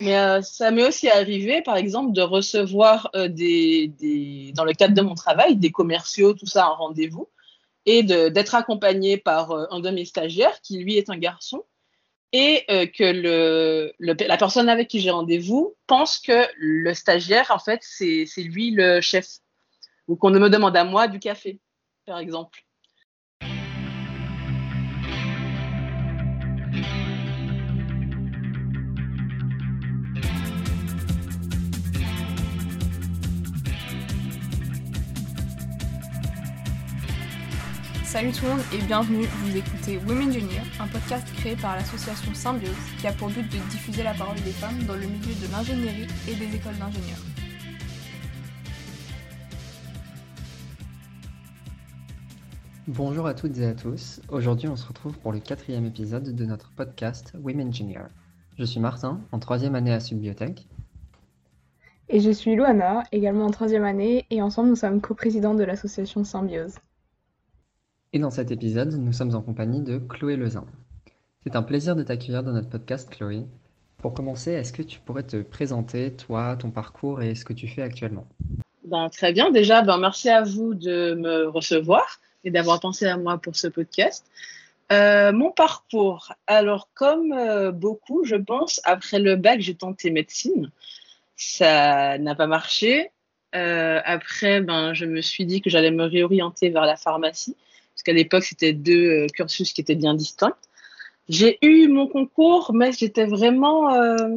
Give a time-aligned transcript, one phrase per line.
[0.00, 4.94] Mais euh, ça m'est aussi arrivé, par exemple, de recevoir euh, des, dans le cadre
[4.94, 7.28] de mon travail, des commerciaux, tout ça, en rendez-vous,
[7.86, 11.64] et d'être accompagné par euh, un de mes stagiaires, qui lui est un garçon,
[12.32, 17.58] et que le, le, la personne avec qui j'ai rendez-vous pense que le stagiaire, en
[17.58, 19.38] fait, c'est lui le chef,
[20.06, 21.60] ou qu'on me demande à moi du café,
[22.04, 22.65] par exemple.
[38.16, 42.32] Salut tout le monde et bienvenue, vous écoutez Women Junior, un podcast créé par l'association
[42.32, 45.52] Symbiose qui a pour but de diffuser la parole des femmes dans le milieu de
[45.52, 47.18] l'ingénierie et des écoles d'ingénieurs.
[52.88, 56.44] Bonjour à toutes et à tous, aujourd'hui on se retrouve pour le quatrième épisode de
[56.46, 58.06] notre podcast Women Junior.
[58.58, 60.66] Je suis Martin, en troisième année à Subbiotech.
[62.08, 66.24] Et je suis Luana, également en troisième année, et ensemble nous sommes coprésidents de l'association
[66.24, 66.76] Symbiose.
[68.16, 70.64] Et dans cet épisode, nous sommes en compagnie de Chloé Lezin.
[71.44, 73.42] C'est un plaisir de t'accueillir dans notre podcast, Chloé.
[73.98, 77.68] Pour commencer, est-ce que tu pourrais te présenter, toi, ton parcours et ce que tu
[77.68, 78.26] fais actuellement?
[78.84, 79.50] Ben, Très bien.
[79.50, 82.06] Déjà, ben, merci à vous de me recevoir
[82.42, 84.24] et d'avoir pensé à moi pour ce podcast.
[84.92, 86.32] Euh, mon parcours.
[86.46, 90.70] Alors, comme euh, beaucoup, je pense, après le bac, j'ai tenté médecine.
[91.36, 93.10] Ça n'a pas marché.
[93.54, 97.56] Euh, après, ben, je me suis dit que j'allais me réorienter vers la pharmacie
[97.96, 100.54] parce qu'à l'époque, c'était deux euh, cursus qui étaient bien distincts.
[101.30, 103.94] J'ai eu mon concours, mais j'étais vraiment.
[103.94, 104.28] Euh,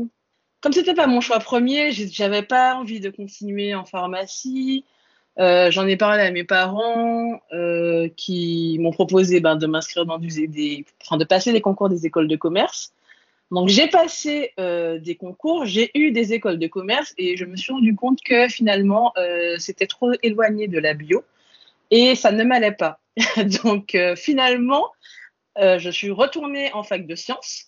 [0.61, 4.85] comme c'était pas mon choix premier, j'avais pas envie de continuer en pharmacie.
[5.39, 10.19] Euh, J'en ai parlé à mes parents euh, qui m'ont proposé ben, de m'inscrire dans
[10.19, 12.93] des, enfin, de passer les concours des écoles de commerce.
[13.51, 17.73] Donc j'ai passé des concours, j'ai eu des écoles de commerce et je me suis
[17.73, 19.11] rendu compte que finalement
[19.57, 21.23] c'était trop éloigné de la bio
[21.89, 22.99] et ça ne m'allait pas.
[23.63, 24.91] Donc euh, finalement,
[25.57, 27.65] euh, je suis retournée en fac de sciences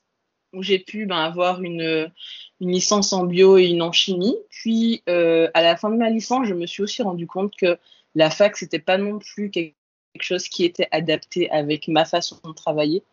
[0.53, 2.11] où j'ai pu ben, avoir une,
[2.59, 4.37] licence en bio et une en chimie.
[4.49, 7.77] Puis euh, à la fin de ma licence, je me suis aussi rendu compte que
[8.13, 9.73] la fac c'était pas non plus quelque
[10.19, 13.03] chose qui était adapté avec ma façon de travailler.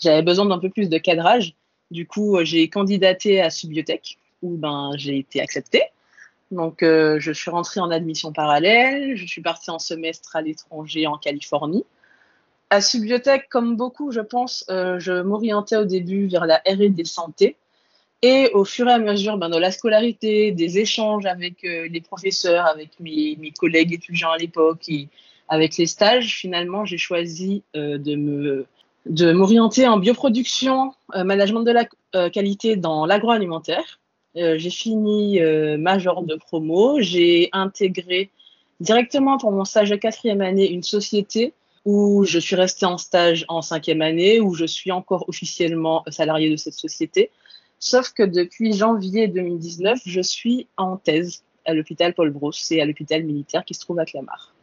[0.00, 1.54] J'avais besoin d'un peu plus de cadrage.
[1.90, 5.82] Du coup, j'ai candidaté à Subbiotech où ben j'ai été acceptée.
[6.54, 9.16] Donc, euh, je suis rentrée en admission parallèle.
[9.16, 11.84] Je suis partie en semestre à l'étranger en Californie.
[12.70, 17.56] À Subbiotech, comme beaucoup, je pense, euh, je m'orientais au début vers la R&D santé.
[18.22, 22.00] Et au fur et à mesure ben, de la scolarité, des échanges avec euh, les
[22.00, 25.08] professeurs, avec mes, mes collègues étudiants à l'époque et
[25.48, 28.66] avec les stages, finalement, j'ai choisi de me
[29.04, 34.00] de m'orienter en bioproduction, management de la qualité dans l'agroalimentaire.
[34.36, 37.00] Euh, j'ai fini euh, major de promo.
[37.00, 38.30] J'ai intégré
[38.80, 43.44] directement pour mon stage de quatrième année une société où je suis restée en stage
[43.48, 47.30] en cinquième année, où je suis encore officiellement salariée de cette société.
[47.78, 52.86] Sauf que depuis janvier 2019, je suis en thèse à l'hôpital Paul Bros, c'est à
[52.86, 54.54] l'hôpital militaire qui se trouve à Clamart.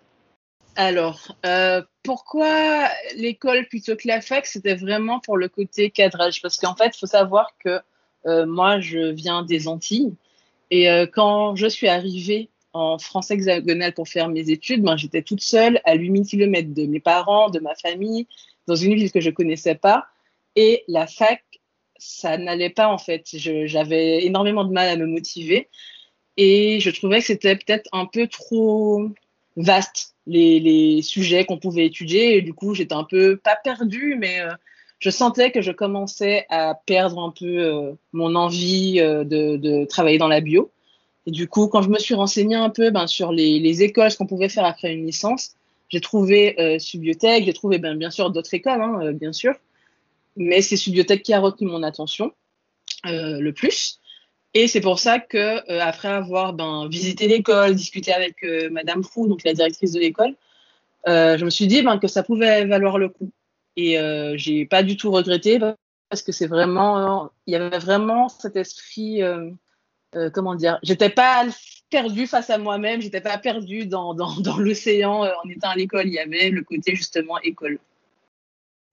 [0.75, 6.57] Alors, euh, pourquoi l'école plutôt que la fac C'était vraiment pour le côté cadrage, parce
[6.57, 7.79] qu'en fait, il faut savoir que
[8.25, 10.13] moi, je viens des Antilles.
[10.71, 15.21] Et euh, quand je suis arrivée en France hexagonale pour faire mes études, ben, j'étais
[15.21, 18.27] toute seule à 8000 km de mes parents, de ma famille,
[18.67, 20.07] dans une ville que je connaissais pas.
[20.55, 21.43] Et la fac,
[21.97, 23.25] ça n'allait pas en fait.
[23.33, 25.69] J'avais énormément de mal à me motiver.
[26.37, 29.09] Et je trouvais que c'était peut-être un peu trop
[29.57, 32.37] vaste, les, les sujets qu'on pouvait étudier.
[32.37, 34.51] Et du coup, j'étais un peu, pas perdue, mais euh,
[35.01, 39.83] je sentais que je commençais à perdre un peu euh, mon envie euh, de, de,
[39.85, 40.71] travailler dans la bio.
[41.25, 44.11] Et du coup, quand je me suis renseignée un peu ben, sur les, les écoles,
[44.11, 45.55] ce qu'on pouvait faire après une licence,
[45.89, 49.55] j'ai trouvé euh, Subbiotech, j'ai trouvé ben, bien sûr d'autres écoles, hein, euh, bien sûr,
[50.37, 52.31] mais c'est Subbiotech qui a retenu mon attention
[53.07, 53.99] euh, le plus.
[54.53, 58.35] Et c'est pour ça que euh, après avoir ben, visité l'école, discuté avec
[58.69, 60.35] Madame Fou, donc la directrice de l'école,
[61.07, 63.31] je me suis dit ben, que ça pouvait valoir le coup.
[63.75, 65.59] Et euh, j'ai pas du tout regretté
[66.09, 69.49] parce que c'est vraiment, il y avait vraiment cet esprit, euh,
[70.15, 71.45] euh, comment dire, j'étais pas
[71.89, 76.07] perdue face à moi-même, j'étais pas perdue dans, dans, dans l'océan en étant à l'école.
[76.07, 77.79] Il y avait le côté justement école.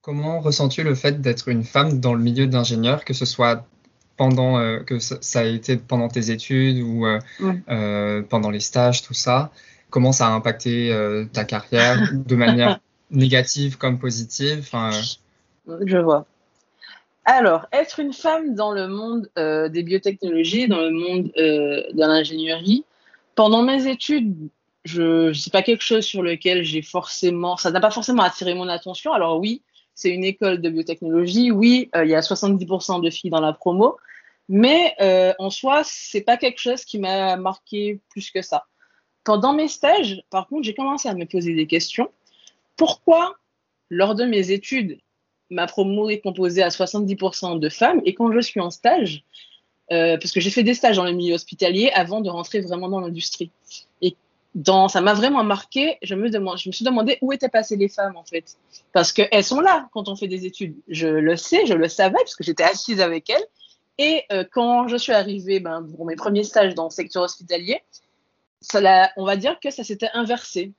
[0.01, 3.67] Comment ressens-tu le fait d'être une femme dans le milieu d'ingénieur, que ce soit
[4.17, 8.23] pendant euh, que ça a été pendant tes études ou euh, ouais.
[8.29, 9.51] pendant les stages, tout ça?
[9.91, 10.95] Comment ça a impacté
[11.33, 12.79] ta carrière de manière
[13.11, 14.91] négative comme positive enfin,
[15.85, 16.27] Je vois.
[17.25, 22.01] Alors, être une femme dans le monde euh, des biotechnologies, dans le monde euh, de
[22.01, 22.85] l'ingénierie,
[23.35, 24.35] pendant mes études,
[24.85, 28.69] je sais pas quelque chose sur lequel j'ai forcément, ça n'a pas forcément attiré mon
[28.69, 29.13] attention.
[29.13, 29.63] Alors oui,
[29.95, 31.51] c'est une école de biotechnologie.
[31.51, 33.97] Oui, euh, il y a 70% de filles dans la promo,
[34.49, 38.67] mais euh, en soi, c'est pas quelque chose qui m'a marqué plus que ça.
[39.25, 42.11] Pendant mes stages, par contre, j'ai commencé à me poser des questions.
[42.79, 43.37] Pourquoi,
[43.91, 44.99] lors de mes études,
[45.51, 49.25] ma promo est composée à 70% de femmes et quand je suis en stage,
[49.91, 52.89] euh, parce que j'ai fait des stages dans le milieu hospitalier avant de rentrer vraiment
[52.89, 53.51] dans l'industrie.
[54.01, 54.17] Et
[54.89, 55.99] ça m'a vraiment marqué.
[56.03, 58.57] Je me, suis demandé où étaient passées les femmes, en fait.
[58.93, 60.77] Parce qu'elles sont là quand on fait des études.
[60.89, 63.47] Je le sais, je le savais, parce que j'étais assise avec elles.
[63.99, 67.81] Et euh, quand je suis arrivée ben, pour mes premiers stages dans le secteur hospitalier,
[69.17, 70.73] on va dire que ça s'était inversé.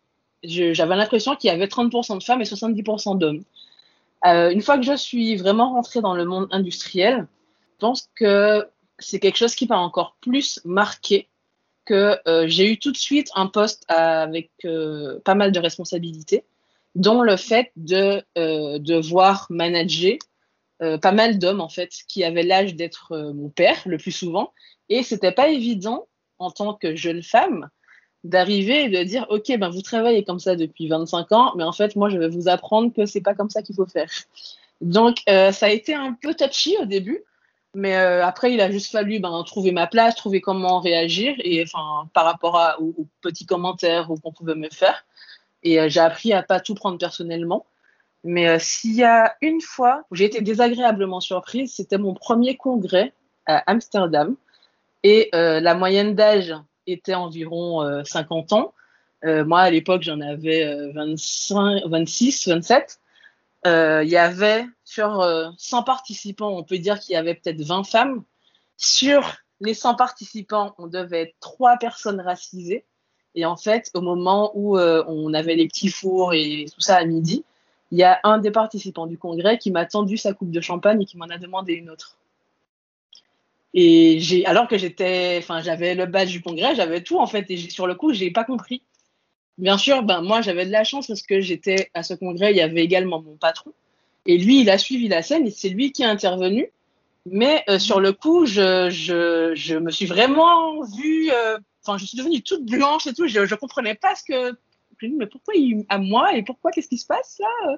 [0.43, 3.43] J'avais l'impression qu'il y avait 30% de femmes et 70% d'hommes.
[4.25, 7.27] Euh, une fois que je suis vraiment rentrée dans le monde industriel,
[7.73, 11.27] je pense que c'est quelque chose qui m'a encore plus marqué
[11.85, 16.43] que euh, j'ai eu tout de suite un poste avec euh, pas mal de responsabilités,
[16.95, 18.23] dont le fait de
[18.79, 20.17] devoir manager
[21.01, 24.53] pas mal d'hommes en fait qui avaient l'âge d'être mon père le plus souvent,
[24.87, 26.07] et c'était pas évident
[26.39, 27.69] en tant que jeune femme
[28.23, 31.71] d'arriver et de dire ok ben vous travaillez comme ça depuis 25 ans, mais en
[31.71, 34.09] fait moi je vais vous apprendre que c'est pas comme ça qu'il faut faire.
[34.81, 37.23] Donc ça a été un peu touchy au début
[37.75, 41.63] mais euh, après, il a juste fallu ben, trouver ma place, trouver comment réagir, et
[41.63, 45.05] enfin par rapport aux, petits commentaires qu'on pouvait me faire.
[45.63, 47.65] Et euh, j'ai appris à pas tout prendre personnellement.
[48.23, 52.57] Mais euh, s'il y a une fois où j'ai été désagréablement surprise, c'était mon premier
[52.57, 53.13] congrès
[53.45, 54.35] à Amsterdam,
[55.03, 56.53] et la moyenne d'âge
[56.91, 58.73] était environ 50 ans.
[59.23, 62.99] moi, à l'époque, j'en avais 25, 26, 27.
[63.65, 65.23] Il y avait sur
[65.57, 68.23] 100 euh, participants, on peut dire qu'il y avait peut-être 20 femmes.
[68.75, 69.21] Sur
[69.61, 72.85] les 100 participants, on devait être trois personnes racisées.
[73.35, 76.95] Et en fait, au moment où euh, on avait les petits fours et tout ça
[76.97, 77.45] à midi,
[77.91, 81.03] il y a un des participants du congrès qui m'a tendu sa coupe de champagne
[81.03, 82.17] et qui m'en a demandé une autre.
[83.73, 87.49] Et j'ai, alors que j'étais, enfin, j'avais le badge du congrès, j'avais tout en fait,
[87.49, 88.81] et sur le coup, j'ai pas compris.
[89.57, 92.57] Bien sûr, ben moi, j'avais de la chance parce que j'étais à ce congrès, il
[92.57, 93.73] y avait également mon patron
[94.25, 96.71] et lui, il a suivi la scène et c'est lui qui est intervenu.
[97.25, 102.05] Mais euh, sur le coup, je, je, je, me suis vraiment vue, euh, enfin, je
[102.05, 103.27] suis devenue toute blanche et tout.
[103.27, 104.57] Je ne comprenais pas ce que.
[104.97, 107.77] Je me dis, mais pourquoi il, à moi et pourquoi, qu'est-ce qui se passe là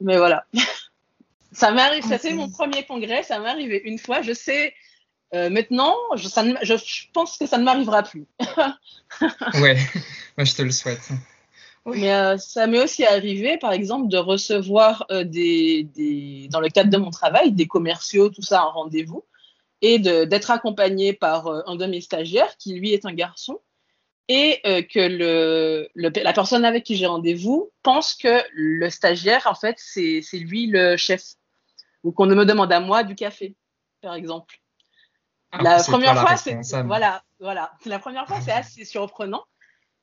[0.00, 0.44] Mais voilà.
[1.52, 4.22] ça m'est arrivé, c'était mon premier congrès, ça m'est arrivé une fois.
[4.22, 4.74] Je sais,
[5.34, 6.74] euh, maintenant, je, ça je,
[7.12, 8.26] pense que ça ne m'arrivera plus.
[9.60, 9.76] ouais,
[10.36, 11.10] moi je te le souhaite.
[11.94, 16.68] Mais euh, ça m'est aussi arrivé, par exemple, de recevoir euh, des, des, dans le
[16.68, 19.24] cadre de mon travail, des commerciaux, tout ça, en rendez-vous,
[19.80, 23.60] et d'être accompagné par euh, un de mes stagiaires, qui lui est un garçon,
[24.30, 29.54] et que le, le, la personne avec qui j'ai rendez-vous pense que le stagiaire, en
[29.54, 31.22] fait, c'est lui le chef,
[32.04, 33.54] ou qu'on me demande à moi du café,
[34.02, 34.60] par exemple.
[35.52, 37.72] La première fois, c'est voilà, voilà.
[37.86, 39.44] La première fois, c'est assez surprenant.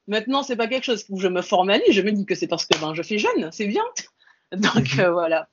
[0.08, 1.92] Maintenant, c'est pas quelque chose où je me formalise.
[1.92, 3.84] Je me dis que c'est parce que ben, je suis jeune, c'est bien.
[4.52, 5.00] Donc mhm.
[5.00, 5.48] euh, voilà.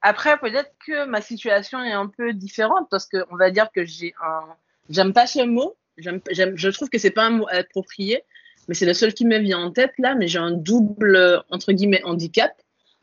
[0.00, 4.14] Après, peut-être que ma situation est un peu différente parce qu'on va dire que j'ai
[4.22, 4.44] un.
[4.90, 5.76] J'aime pas ce mot.
[5.96, 8.24] je trouve que c'est pas un mot approprié,
[8.66, 10.16] mais c'est le seul qui me vient en tête là.
[10.16, 12.52] Mais j'ai un double entre guillemets handicap.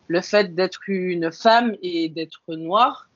[0.08, 3.09] Le fait d'être une femme et d'être noire,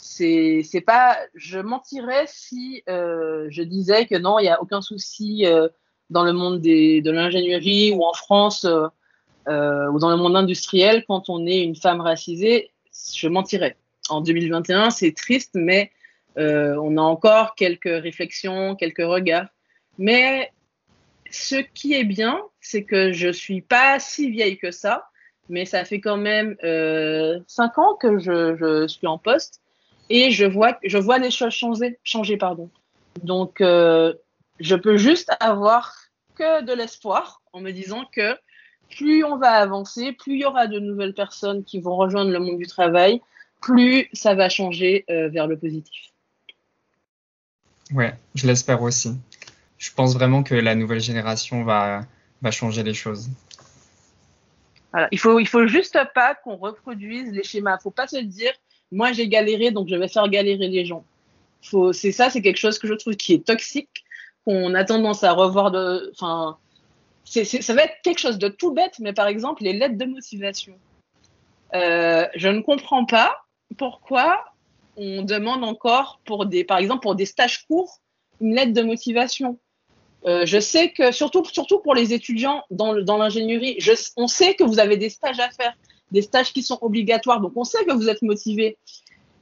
[0.00, 1.18] c'est c'est pas.
[1.34, 5.46] Je mentirais si euh, je disais que non, il y a aucun souci.
[5.46, 5.68] Euh,
[6.10, 8.88] dans le monde des, de l'ingénierie ou en France euh,
[9.48, 12.70] euh, ou dans le monde industriel, quand on est une femme racisée,
[13.14, 13.76] je mentirais.
[14.08, 15.90] En 2021, c'est triste, mais
[16.36, 19.48] euh, on a encore quelques réflexions, quelques regards.
[19.98, 20.52] Mais
[21.30, 25.08] ce qui est bien, c'est que je suis pas si vieille que ça,
[25.48, 29.60] mais ça fait quand même euh, cinq ans que je, je, suis en poste
[30.10, 32.68] et je vois, je vois les choses changer, changer pardon.
[33.22, 34.12] Donc, euh,
[34.58, 35.94] je peux juste avoir
[36.34, 38.36] que de l'espoir en me disant que
[38.90, 42.40] plus on va avancer, plus il y aura de nouvelles personnes qui vont rejoindre le
[42.40, 43.22] monde du travail,
[43.62, 46.10] plus ça va changer euh, vers le positif.
[47.92, 49.16] Ouais, je l'espère aussi.
[49.78, 52.02] Je pense vraiment que la nouvelle génération va,
[52.42, 53.30] va changer les choses.
[54.92, 55.08] Voilà.
[55.12, 57.76] Il faut, il faut juste pas qu'on reproduise les schémas.
[57.78, 58.52] Il faut pas se dire,
[58.92, 61.04] moi j'ai galéré, donc je vais faire galérer les gens.
[61.92, 64.04] C'est ça, c'est quelque chose que je trouve qui est toxique
[64.44, 65.72] qu'on a tendance à revoir.
[66.12, 66.56] Enfin,
[67.24, 70.74] ça va être quelque chose de tout bête, mais par exemple, les lettres de motivation.
[71.74, 73.44] Euh, je ne comprends pas
[73.76, 74.44] pourquoi
[74.96, 78.00] on demande encore, pour des, par exemple, pour des stages courts,
[78.40, 79.58] une lettre de motivation.
[80.26, 83.78] Euh, je sais que, surtout, surtout pour les étudiants dans, dans l'ingénierie,
[84.16, 85.74] on sait que vous avez des stages à faire,
[86.10, 88.78] des stages qui sont obligatoires, donc on sait que vous êtes motivé.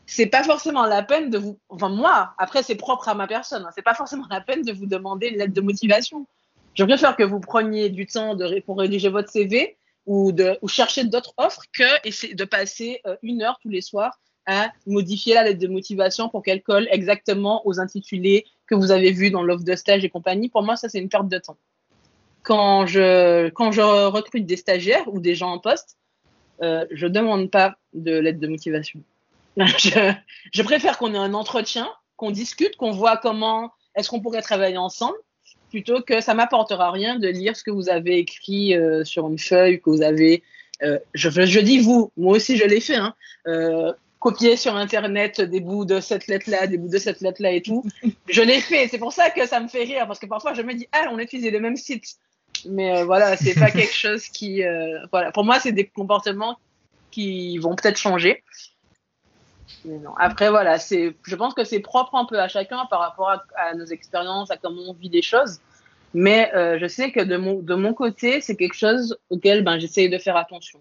[0.06, 3.64] C'est pas forcément la peine de vous, enfin moi, après c'est propre à ma personne,
[3.64, 6.26] hein, c'est pas forcément la peine de vous demander une lettre de motivation.
[6.74, 10.68] Je préfère que vous preniez du temps de, pour rédiger votre CV ou, de, ou
[10.68, 15.44] chercher d'autres offres que de passer euh, une heure tous les soirs à modifier la
[15.44, 19.64] lettre de motivation pour qu'elle colle exactement aux intitulés que vous avez vus dans l'offre
[19.64, 20.48] de stage et compagnie.
[20.48, 21.58] Pour moi, ça, c'est une perte de temps.
[22.42, 25.97] Quand je, quand je recrute des stagiaires ou des gens en poste,
[26.62, 29.00] euh, je demande pas de lettre de motivation.
[29.56, 34.76] je, préfère qu'on ait un entretien, qu'on discute, qu'on voit comment est-ce qu'on pourrait travailler
[34.76, 35.16] ensemble,
[35.70, 39.38] plutôt que ça m'apportera rien de lire ce que vous avez écrit euh, sur une
[39.38, 40.42] feuille, que vous avez
[40.82, 43.14] euh, je, dis vous, moi aussi je l'ai fait, hein,
[43.46, 47.62] euh, copier sur Internet des bouts de cette lettre-là, des bouts de cette lettre-là et
[47.62, 47.84] tout.
[48.28, 48.88] Je l'ai fait.
[48.88, 51.08] C'est pour ça que ça me fait rire parce que parfois je me dis, ah,
[51.12, 52.16] on utilise les mêmes sites.
[52.66, 55.32] Mais euh, voilà, c'est pas quelque chose qui, euh, voilà.
[55.32, 56.58] Pour moi, c'est des comportements
[57.10, 58.42] qui vont peut-être changer.
[59.84, 60.10] Mais non.
[60.18, 63.44] Après, voilà, c'est, je pense que c'est propre un peu à chacun par rapport à,
[63.56, 65.60] à, nos expériences, à comment on vit les choses.
[66.14, 69.78] Mais euh, je sais que de mon, de mon côté, c'est quelque chose auquel ben,
[69.78, 70.78] j'essaye de faire attention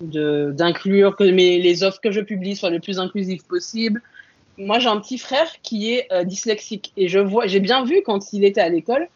[0.00, 4.02] d'inclure que mes, les offres que je publie soient le plus inclusives possible.
[4.58, 8.02] Moi, j'ai un petit frère qui est euh, dyslexique et je vois, j'ai bien vu
[8.04, 9.08] quand il était à l'école,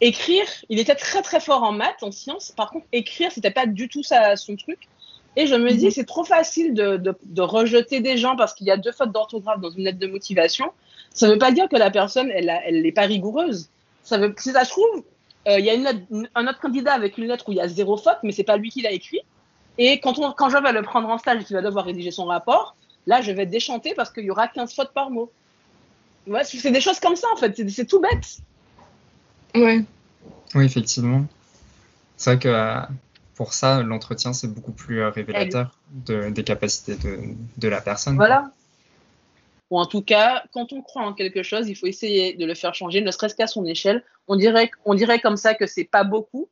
[0.00, 2.52] écrire, il était très très fort en maths, en sciences.
[2.52, 4.88] Par contre, écrire, c'était pas du tout ça, son truc.
[5.36, 5.90] Et je me dis, mhm.
[5.90, 9.12] c'est trop facile de, de, de, rejeter des gens parce qu'il y a deux fautes
[9.12, 10.72] d'orthographe dans une lettre de motivation.
[11.12, 13.68] Ça ne veut pas dire que la personne, elle n'est elle pas rigoureuse.
[14.02, 15.04] Ça veut, si ça se trouve,
[15.48, 17.68] euh, il y a une, un autre candidat avec une lettre où il y a
[17.68, 19.20] zéro faute, mais c'est pas lui qui l'a écrit.
[19.78, 22.10] Et quand, on, quand je vais le prendre en stage et qu'il va devoir rédiger
[22.10, 22.76] son rapport,
[23.06, 25.30] là, je vais être déchanté parce qu'il y aura 15 fautes par mot.
[26.26, 27.68] Ouais, c'est des choses comme ça, en fait.
[27.68, 28.38] C'est tout bête.
[29.56, 29.84] Ouais.
[30.54, 31.26] Oui, effectivement.
[32.16, 32.80] C'est vrai que euh,
[33.34, 37.18] pour ça, l'entretien, c'est beaucoup plus euh, révélateur de, des capacités de,
[37.56, 38.16] de la personne.
[38.16, 38.50] Voilà.
[39.70, 42.54] Ou en tout cas, quand on croit en quelque chose, il faut essayer de le
[42.54, 44.04] faire changer, ne serait-ce qu'à son échelle.
[44.28, 46.48] On dirait, on dirait comme ça que c'est pas beaucoup,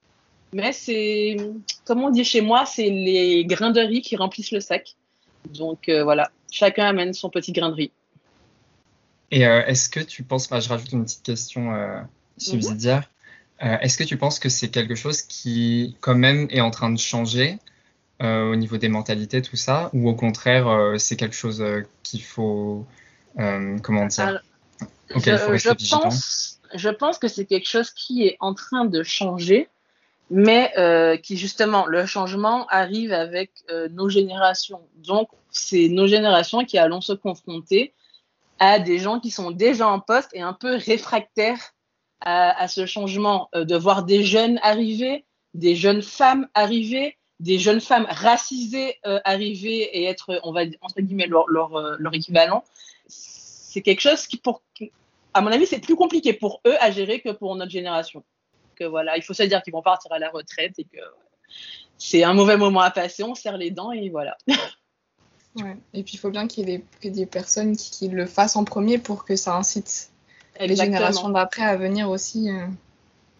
[0.52, 1.36] mais c'est,
[1.84, 4.96] comme on dit chez moi, c'est les grains de riz qui remplissent le sac.
[5.46, 7.92] Donc euh, voilà, chacun amène son petit grain de riz.
[9.30, 11.72] Et euh, est-ce que tu penses, je rajoute une petite question
[12.38, 13.10] euh, subsidiaire,
[13.60, 13.80] mm-hmm.
[13.80, 16.98] est-ce que tu penses que c'est quelque chose qui quand même est en train de
[16.98, 17.58] changer
[18.20, 21.62] au niveau des mentalités, tout ça, ou au contraire c'est quelque chose
[22.02, 22.86] qu'il faut,
[23.36, 24.40] comment dire,
[25.14, 28.54] auquel il faut rester je pense, je pense que c'est quelque chose qui est en
[28.54, 29.68] train de changer
[30.30, 34.80] mais euh, qui justement, le changement arrive avec euh, nos générations.
[34.96, 37.92] Donc, c'est nos générations qui allons se confronter
[38.58, 41.73] à des gens qui sont déjà en poste et un peu réfractaires
[42.24, 47.80] à, ce changement, euh, de voir des jeunes arriver, des jeunes femmes arriver, des jeunes
[47.80, 52.64] femmes racisées euh, arriver et être, on va entre guillemets, euh, leur équivalent.
[53.06, 54.40] C'est quelque chose qui,
[55.34, 58.24] à mon avis, c'est plus compliqué pour eux à gérer que pour notre génération
[58.74, 61.00] que voilà, il faut se dire qu'ils vont partir à la retraite et que
[61.96, 64.36] c'est un mauvais moment à passer, on serre les dents et voilà.
[65.62, 65.76] Ouais.
[65.92, 68.98] Et puis il faut bien qu'il y ait des, personnes qui, le fassent en premier
[68.98, 70.10] pour que ça incite.
[70.60, 72.50] Les générations d'après à venir aussi.
[72.50, 72.66] Euh.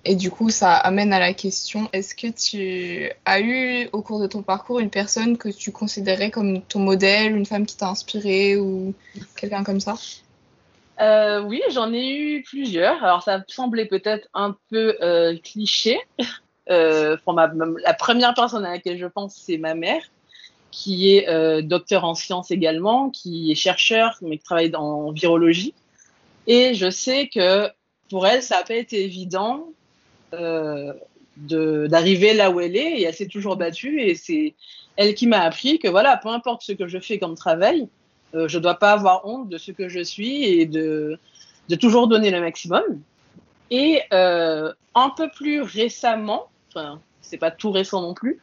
[0.07, 4.21] Et du coup, ça amène à la question, est-ce que tu as eu au cours
[4.21, 7.89] de ton parcours une personne que tu considérais comme ton modèle, une femme qui t'a
[7.89, 8.93] inspiré ou
[9.37, 9.95] quelqu'un comme ça?
[11.01, 13.03] Euh, oui, j'en ai eu plusieurs.
[13.03, 15.99] Alors, ça semblait peut-être un peu euh, cliché.
[16.71, 17.53] Euh, pour ma,
[17.85, 20.01] la première personne à laquelle je pense, c'est ma mère,
[20.71, 25.75] qui est docteur en sciences également, qui est chercheur, mais qui travaille en virologie.
[26.47, 27.69] Et je sais que
[28.11, 29.69] pour elle, ça n'a pas été évident
[30.35, 30.93] euh,
[31.37, 34.01] d'arriver là où elle est, et elle s'est toujours battue.
[34.01, 34.55] Et c'est
[34.97, 37.89] elle qui m'a appris que voilà, peu importe ce que je fais comme travail,
[38.35, 41.19] euh, je ne dois pas avoir honte de ce que je suis et de,
[41.69, 42.83] de toujours donner le maximum.
[43.71, 48.41] Et euh, un peu plus récemment, enfin, c'est pas tout récent non plus,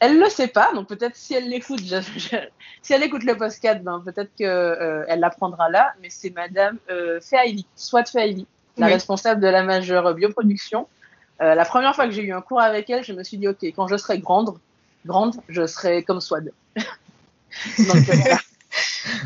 [0.00, 1.80] elle le sait pas, donc peut-être si elle l'écoute,
[2.82, 7.20] si elle écoute le podcast, ben peut-être qu'elle euh, l'apprendra là, mais c'est Madame euh,
[7.20, 8.92] Feaili, Feaili, la oui.
[8.94, 10.88] responsable de la majeure bioproduction.
[11.42, 13.48] Euh, la première fois que j'ai eu un cours avec elle, je me suis dit,
[13.48, 14.58] ok, quand je serai grande,
[15.06, 16.52] grande, je serai comme Swad.
[16.76, 18.38] donc voilà.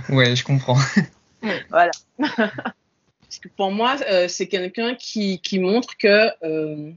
[0.09, 0.79] Ouais, je comprends.
[1.71, 1.91] voilà.
[2.19, 6.93] Parce que pour moi, euh, c'est quelqu'un qui, qui, montre que euh,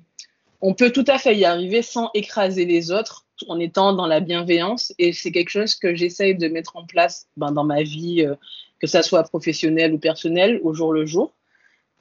[0.62, 4.20] on peut tout à fait y arriver sans écraser les autres en étant dans la
[4.20, 4.94] bienveillance.
[4.98, 8.36] Et c'est quelque chose que j'essaye de mettre en place ben, dans ma vie, euh,
[8.80, 11.34] que ça soit professionnelle ou personnelle, au jour le jour.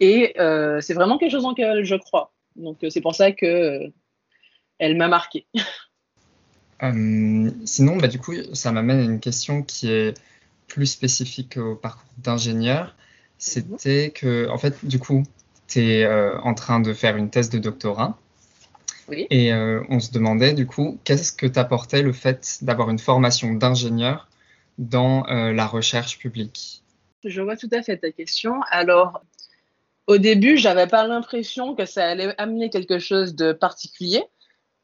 [0.00, 2.33] Et euh, c'est vraiment quelque chose en lequel je crois.
[2.57, 3.93] Donc c'est pour ça que
[4.78, 5.47] elle m'a marqué.
[7.64, 10.14] sinon, bah, du coup, ça m'amène à une question qui est
[10.66, 12.95] plus spécifique au parcours d'ingénieur.
[13.38, 15.23] C'était que, en fait, du coup,
[15.69, 16.07] tu es
[16.43, 18.19] en train de faire une thèse de doctorat.
[19.12, 23.54] Et euh, on se demandait du coup, qu'est-ce que t'apportait le fait d'avoir une formation
[23.54, 24.28] d'ingénieur
[24.78, 26.82] dans euh, la recherche publique?
[27.25, 28.60] Je vois tout à fait ta question.
[28.70, 29.22] Alors,
[30.06, 34.22] au début, j'avais pas l'impression que ça allait amener quelque chose de particulier,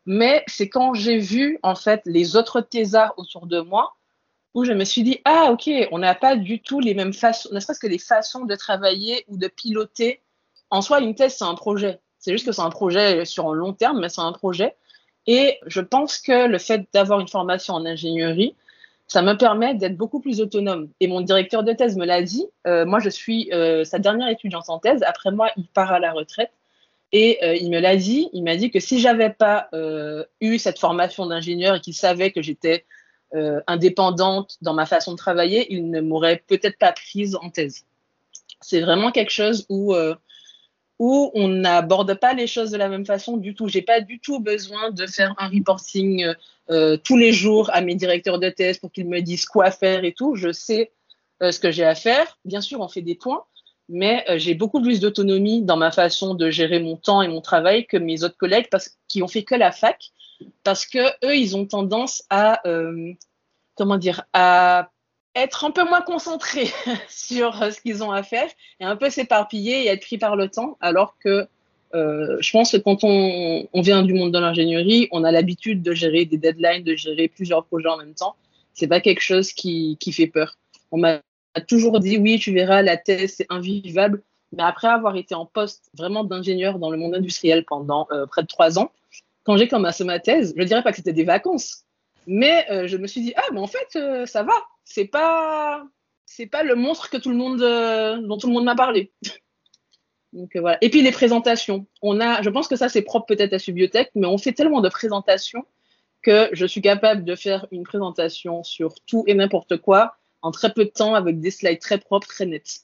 [0.07, 3.95] mais c'est quand j'ai vu en fait les autres thésards autour de moi
[4.55, 7.49] où je me suis dit ah ok, on n'a pas du tout les mêmes façons,
[7.53, 10.21] ne serait-ce que les façons de travailler ou de piloter.
[10.71, 12.01] En soi, une thèse c'est un projet.
[12.23, 14.77] C'est juste que c'est un projet sur un long terme, mais c'est un projet.
[15.27, 18.55] Et je pense que le fait d'avoir une formation en ingénierie,
[19.09, 20.89] ça me permet d'être beaucoup plus autonome.
[21.01, 22.47] Et mon directeur de thèse me l'a dit.
[22.67, 25.03] Euh, moi, je suis euh, sa dernière étudiante en thèse.
[25.03, 26.53] Après moi, il part à la retraite.
[27.11, 28.31] Et euh, il me l'a dit.
[28.33, 29.69] Il m'a dit que si j'avais pas
[30.41, 32.87] eu cette formation d'ingénieur et qu'il savait que j'étais
[33.67, 37.85] indépendante dans ma façon de travailler, il ne m'aurait peut-être pas prise en thèse.
[38.61, 39.95] C'est vraiment quelque chose où
[41.05, 43.67] où on n'aborde pas les choses de la même façon du tout.
[43.67, 46.35] J'ai pas du tout besoin de faire un reporting euh,
[46.71, 50.05] euh, tous les jours à mes directeurs de thèse pour qu'ils me disent quoi faire
[50.05, 50.37] et tout.
[50.37, 50.93] Je sais
[51.43, 52.39] euh, ce que j'ai à faire.
[52.45, 53.43] Bien sûr, on fait des points,
[53.89, 57.85] mais j'ai beaucoup plus d'autonomie dans ma façon de gérer mon temps et mon travail
[57.85, 58.69] que mes autres collègues
[59.09, 60.13] qui ont fait que la fac,
[60.63, 62.63] parce que eux, ils ont tendance à
[63.75, 64.93] comment dire à
[65.35, 66.71] être un peu moins concentré
[67.09, 68.49] sur euh, ce qu'ils ont à faire
[68.81, 71.47] et un peu s'éparpiller et être pris par le temps, alors que
[71.95, 75.93] euh, je pense que quand on, vient du monde de l'ingénierie, on a l'habitude de
[75.93, 78.35] gérer des deadlines, de gérer plusieurs projets en même temps.
[78.73, 80.57] C'est pas quelque chose qui, fait peur.
[80.91, 81.21] On m'a
[81.69, 84.23] toujours dit oui, tu verras, la thèse c'est invivable.
[84.57, 88.43] Mais après avoir été en poste vraiment d'ingénieur dans le monde industriel pendant euh, près
[88.43, 88.91] de trois ans,
[89.45, 91.85] quand j'ai commencé ma thèse, je dirais pas que c'était des vacances,
[92.27, 94.55] mais euh, je me suis dit ah mais en fait ça va,
[94.85, 95.85] c'est pas
[96.27, 99.13] c'est pas le monstre que tout le monde euh, dont tout le monde m'a parlé.
[100.33, 100.79] Donc euh, voilà.
[100.81, 101.87] Et puis les présentations.
[102.01, 104.81] On a, je pense que ça c'est propre peut-être à Subiotech, mais on fait tellement
[104.81, 105.65] de présentations
[106.23, 110.73] que je suis capable de faire une présentation sur tout et n'importe quoi en très
[110.73, 112.81] peu de temps avec des slides très propres, très nets.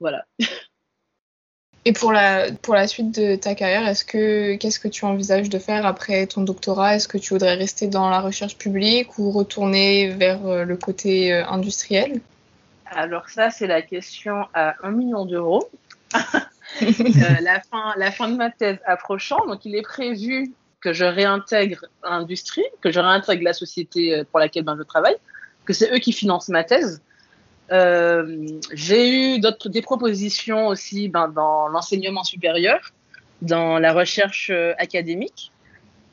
[0.00, 0.24] Voilà.
[1.86, 5.48] Et pour la, pour la suite de ta carrière, est-ce que qu'est-ce que tu envisages
[5.48, 6.96] de faire après ton doctorat?
[6.96, 11.32] Est-ce que tu voudrais rester dans la recherche publique ou retourner vers euh, le côté
[11.32, 12.20] euh, industriel?
[12.86, 15.70] Alors ça, c'est la question à un million d'euros.
[16.82, 21.04] Euh, la, fin, la fin de ma thèse approchant, donc il est prévu que je
[21.04, 25.14] réintègre l'industrie, que je réintègre la société pour laquelle ben, je travaille,
[25.64, 27.00] que c'est eux qui financent ma thèse.
[27.72, 32.78] Euh, j'ai eu d'autres des propositions aussi ben, dans l'enseignement supérieur,
[33.42, 35.52] dans la recherche euh, académique.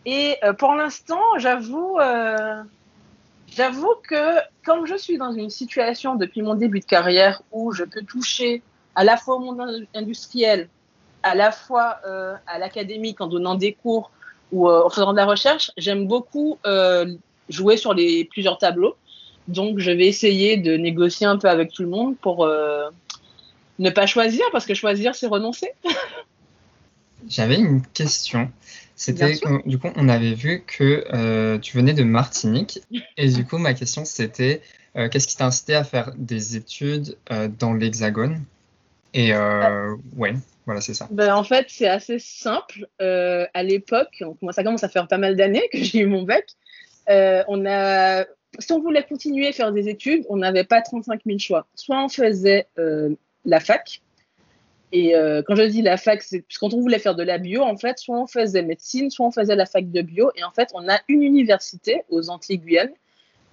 [0.05, 1.97] Et euh, pour l'instant, j'avoue,
[3.55, 7.83] j'avoue que comme je suis dans une situation depuis mon début de carrière où je
[7.83, 8.61] peux toucher
[8.95, 10.69] à la fois au monde industriel,
[11.23, 11.99] à la fois
[12.47, 14.11] à l'académique en donnant des cours
[14.51, 16.57] ou en faisant de la recherche, j'aime beaucoup
[17.47, 18.97] jouer sur les plusieurs tableaux.
[19.47, 22.89] Donc, je vais essayer de négocier un peu avec tout le monde pour euh,
[23.79, 25.71] ne pas choisir, parce que choisir, c'est renoncer.
[27.29, 28.51] J'avais une question.
[28.95, 32.82] C'était, du coup, on avait vu que euh, tu venais de Martinique.
[33.17, 34.62] Et du coup, ma question, c'était
[34.95, 37.17] euh, qu'est-ce qui t'a incité à faire des études
[37.60, 38.43] dans l'Hexagone?
[39.13, 39.34] Et
[40.15, 40.34] ouais,
[40.65, 41.08] voilà, c'est ça.
[41.12, 42.88] Ben, en fait, c'est assez simple.
[42.99, 46.45] à l'époque, ça commence à faire pas mal d'années que j'ai eu mon bec.
[47.08, 48.25] on a
[48.59, 51.67] si on voulait continuer à faire des études, on n'avait pas 35 000 choix.
[51.75, 54.01] Soit on faisait euh, la fac,
[54.93, 57.63] et euh, quand je dis la fac, c'est quand on voulait faire de la bio,
[57.63, 60.29] en fait, soit on faisait médecine, soit on faisait la fac de bio.
[60.35, 62.91] Et en fait, on a une université aux Antilles-Guyane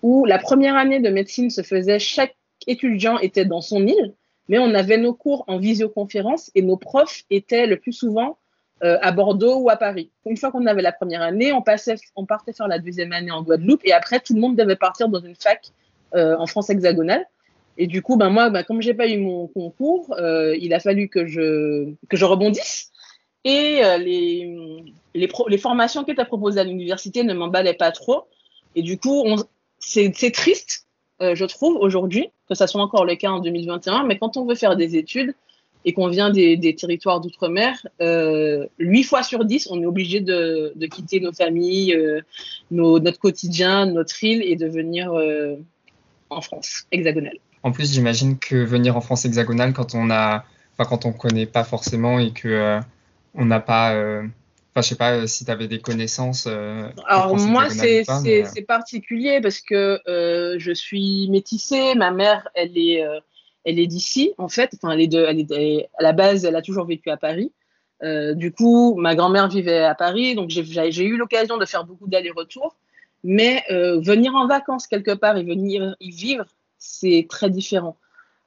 [0.02, 2.36] où la première année de médecine se faisait, chaque
[2.66, 4.14] étudiant était dans son île,
[4.48, 8.36] mais on avait nos cours en visioconférence et nos profs étaient le plus souvent
[8.82, 10.10] euh, à Bordeaux ou à Paris.
[10.24, 13.82] Une fois qu'on avait la première année, on, partait faire la deuxième année en Guadeloupe
[13.84, 15.68] et après, tout le monde devait partir dans une fac
[16.14, 17.26] euh, en France hexagonale.
[17.76, 20.80] Et du coup, ben moi, ben, comme j'ai pas eu mon concours, euh, il a
[20.80, 22.90] fallu que je, que je rebondisse.
[23.44, 24.54] Et les,
[25.14, 28.28] les, les, formations qui étaient proposées à l'université ne m'emballaient pas trop.
[28.74, 29.24] Et du coup,
[29.78, 30.86] c'est triste,
[31.20, 34.04] je trouve, aujourd'hui, que ça soit encore le cas en 2021.
[34.04, 35.34] Mais quand on veut faire des études,
[35.84, 40.74] et qu'on vient des, territoires d'outre-mer, euh, 8 fois sur 10, on est obligé de,
[40.90, 42.20] quitter nos familles, euh,
[42.70, 45.56] notre quotidien, notre île et de venir euh,
[46.28, 47.38] en France hexagonale.
[47.62, 50.44] En plus, j'imagine que venir en France hexagonale quand on a,
[50.76, 52.80] enfin, quand on connaît pas forcément et que euh,
[53.34, 56.46] on n'a pas, enfin, je sais pas si tu avais des connaissances.
[57.06, 58.04] Alors moi, c'est
[58.66, 63.02] particulier parce que je suis métissée, ma mère, elle est
[63.64, 64.70] elle est d'ici, en fait.
[64.74, 65.24] Enfin, elle est de,
[65.98, 67.52] à la base, elle a toujours vécu à Paris.
[68.02, 72.08] Euh, du coup, ma grand-mère vivait à Paris, donc j'ai eu l'occasion de faire beaucoup
[72.08, 72.76] d'allers-retours.
[73.22, 76.46] Mais euh, venir en vacances quelque part et venir y vivre,
[76.78, 77.96] c'est très différent.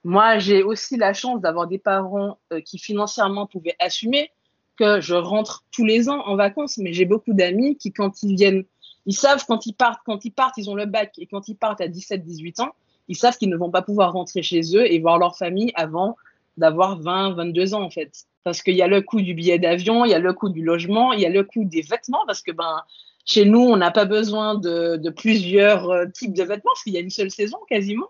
[0.03, 4.31] Moi, j'ai aussi la chance d'avoir des parents euh, qui financièrement pouvaient assumer
[4.77, 8.35] que je rentre tous les ans en vacances, mais j'ai beaucoup d'amis qui, quand ils
[8.35, 8.65] viennent,
[9.05, 11.55] ils savent quand ils partent, quand ils partent, ils ont le bac, et quand ils
[11.55, 12.71] partent à 17-18 ans,
[13.07, 16.15] ils savent qu'ils ne vont pas pouvoir rentrer chez eux et voir leur famille avant
[16.57, 18.25] d'avoir 20, 22 ans, en fait.
[18.43, 20.63] Parce qu'il y a le coût du billet d'avion, il y a le coût du
[20.63, 22.81] logement, il y a le coût des vêtements, parce que ben,
[23.25, 26.97] chez nous, on n'a pas besoin de, plusieurs euh, types de vêtements, parce qu'il y
[26.97, 28.09] a une seule saison quasiment.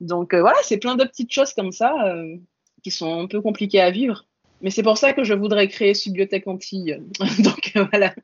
[0.00, 2.36] Donc euh, voilà, c'est plein de petites choses comme ça euh,
[2.82, 4.24] qui sont un peu compliquées à vivre.
[4.62, 7.02] Mais c'est pour ça que je voudrais créer Subbiotech Antilles.
[7.38, 8.14] Donc voilà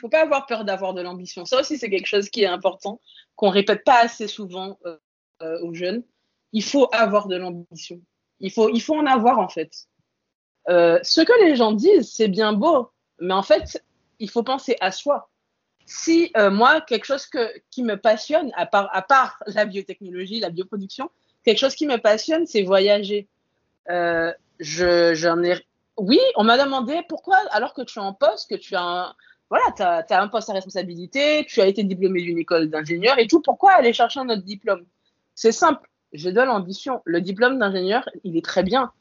[0.00, 1.44] faut pas avoir peur d'avoir de l'ambition.
[1.44, 3.00] Ça aussi, c'est quelque chose qui est important,
[3.36, 4.96] qu'on répète pas assez souvent euh,
[5.42, 6.02] euh, aux jeunes.
[6.52, 8.00] Il faut avoir de l'ambition.
[8.40, 9.70] Il faut, il faut en avoir, en fait.
[10.68, 13.84] Euh, ce que les gens disent, c'est bien beau, mais en fait,
[14.18, 15.30] il faut penser à soi.
[15.86, 20.50] Si moi, quelque chose que, qui me passionne, à part, à part la biotechnologie, la
[20.50, 21.10] bioproduction,
[21.44, 23.28] quelque chose qui me passionne, c'est voyager.
[23.88, 25.56] je, j'en ai...
[25.96, 29.14] Oui, on m'a demandé pourquoi, alors que tu es en poste, que tu as un,
[29.50, 33.26] voilà, tu as, un poste à responsabilité, tu as été diplômé d'une école d'ingénieur et
[33.26, 33.42] tout.
[33.42, 34.86] Pourquoi aller chercher un autre diplôme?
[35.34, 35.88] C'est simple.
[36.12, 37.02] J'ai de l'ambition.
[37.04, 38.92] Le diplôme d'ingénieur, il est très bien.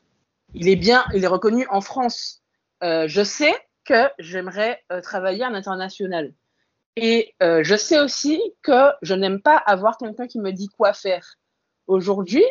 [0.56, 2.42] Il est bien, il est reconnu en France.
[2.84, 3.54] Euh, je sais
[3.86, 6.34] que j'aimerais euh, travailler à l'international.
[6.96, 10.94] Et euh, je sais aussi que je n'aime pas avoir quelqu'un qui me dit quoi
[10.94, 11.36] faire.
[11.86, 12.46] Aujourd'hui,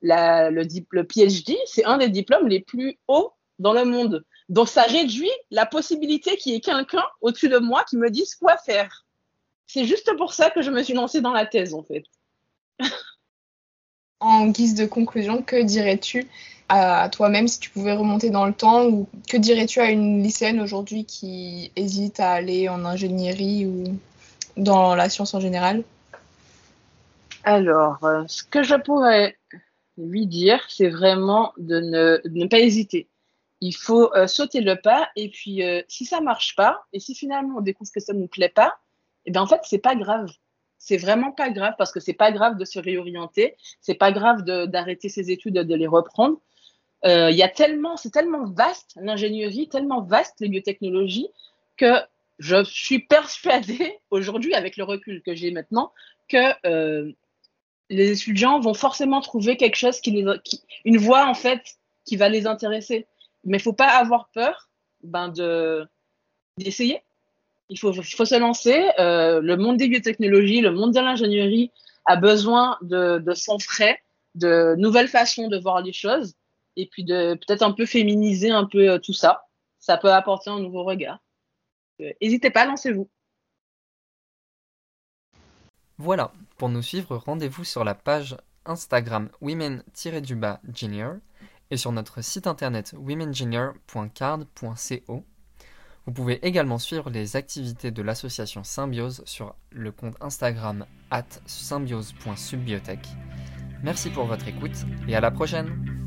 [0.00, 4.24] le, le PhD, c'est un des diplômes les plus hauts dans le monde.
[4.48, 8.34] Donc ça réduit la possibilité qu'il y ait quelqu'un au-dessus de moi qui me dise
[8.34, 9.04] quoi faire.
[9.66, 12.04] C'est juste pour ça que je me suis lancée dans la thèse en fait.
[14.20, 16.26] en guise de conclusion, que dirais-tu
[16.68, 20.60] à toi-même si tu pouvais remonter dans le temps ou que dirais-tu à une lycéenne
[20.60, 23.98] aujourd'hui qui hésite à aller en ingénierie ou
[24.56, 25.84] dans la science en général?
[27.44, 29.36] Alors, euh, ce que je pourrais
[29.98, 31.80] lui dire, c'est vraiment de
[32.24, 33.08] ne, pas hésiter
[33.64, 37.14] il faut euh, sauter le pas et puis euh, si ça marche pas et si
[37.14, 38.74] finalement on découvre que ça nous plaît pas,
[39.24, 40.30] et eh bien en fait c'est pas grave.
[40.78, 44.42] C'est vraiment pas grave parce que c'est pas grave de se réorienter, c'est pas grave
[44.42, 46.38] d'arrêter ses études, de les reprendre.
[47.06, 51.28] Euh, il y a tellement, c'est tellement vaste l'ingénierie, tellement vaste les biotechnologies
[51.78, 51.94] que
[52.38, 55.90] je suis persuadée aujourd'hui, avec le recul que j'ai maintenant,
[56.28, 57.14] que
[57.88, 60.24] les étudiants vont forcément trouver quelque chose qui les,
[60.84, 61.62] une voie en fait
[62.04, 63.06] qui va les intéresser.
[63.44, 64.70] Mais faut pas avoir peur
[65.02, 65.86] ben, de,
[66.58, 67.02] d'essayer.
[67.68, 68.90] Il faut, faut se lancer.
[68.98, 71.70] Euh, le monde des biotechnologies, le monde de l'ingénierie
[72.04, 73.98] a besoin de, de son frais,
[74.34, 76.34] de nouvelles façons de voir les choses,
[76.76, 79.46] et puis de peut-être un peu féminiser un peu euh, tout ça.
[79.78, 81.18] Ça peut apporter un nouveau regard.
[82.00, 83.08] Euh, n'hésitez pas, lancez-vous.
[85.96, 91.16] Voilà, pour nous suivre, rendez-vous sur la page Instagram women-junior
[91.70, 95.24] et sur notre site internet womenengineer.card.co.
[96.06, 103.08] Vous pouvez également suivre les activités de l'association Symbiose sur le compte Instagram at symbiose.subbiotech.
[103.82, 104.76] Merci pour votre écoute
[105.08, 106.03] et à la prochaine